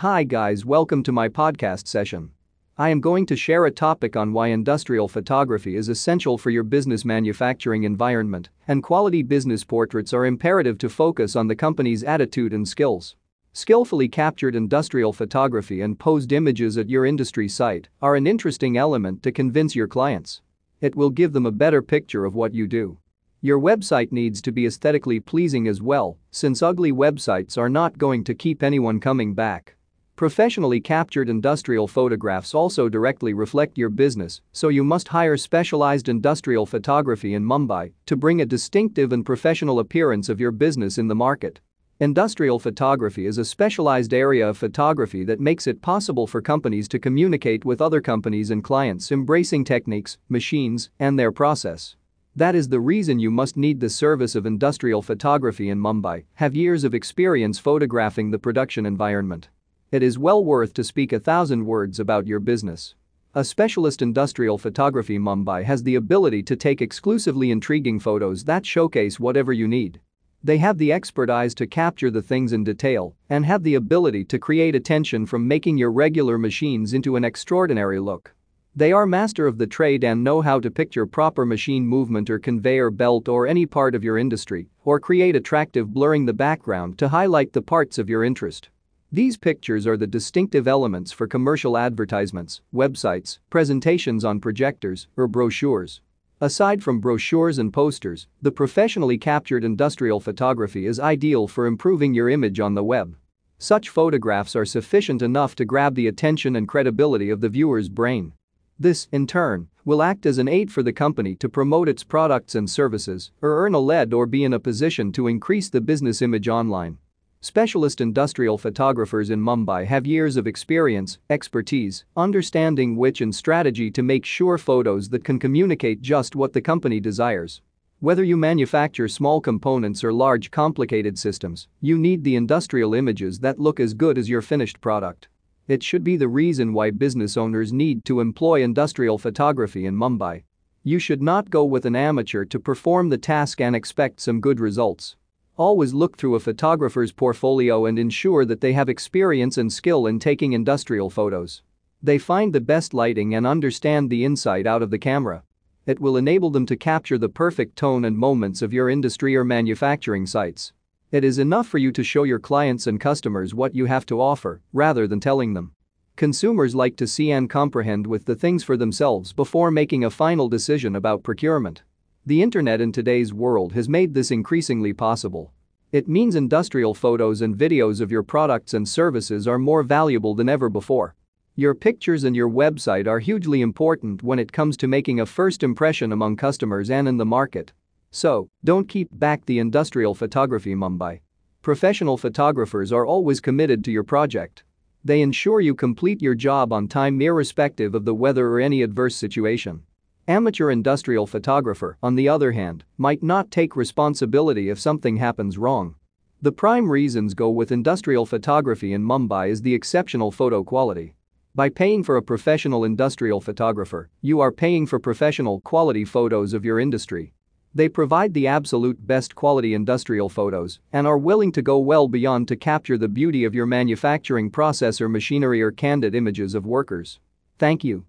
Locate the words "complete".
195.74-196.22